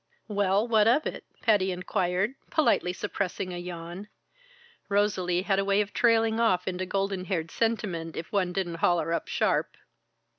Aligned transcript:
"Well, 0.27 0.67
what 0.67 0.87
of 0.87 1.05
it?" 1.05 1.25
Patty 1.43 1.71
inquired, 1.71 2.33
politely 2.49 2.91
suppressing 2.91 3.53
a 3.53 3.59
yawn. 3.59 4.07
Rosalie 4.89 5.43
had 5.43 5.59
a 5.59 5.63
way 5.63 5.79
of 5.79 5.93
trailing 5.93 6.39
off 6.39 6.67
into 6.67 6.87
golden 6.87 7.25
haired 7.25 7.51
sentiment 7.51 8.17
if 8.17 8.31
one 8.31 8.51
didn't 8.51 8.77
haul 8.81 8.97
her 8.97 9.13
up 9.13 9.27
sharp. 9.27 9.77